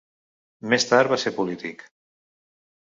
[0.71, 1.87] Més tard va ser polític.